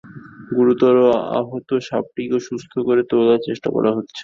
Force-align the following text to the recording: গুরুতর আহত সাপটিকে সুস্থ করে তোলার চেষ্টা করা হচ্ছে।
গুরুতর 0.51 0.95
আহত 1.39 1.69
সাপটিকে 1.87 2.37
সুস্থ 2.47 2.73
করে 2.87 3.01
তোলার 3.09 3.39
চেষ্টা 3.47 3.69
করা 3.75 3.91
হচ্ছে। 3.97 4.19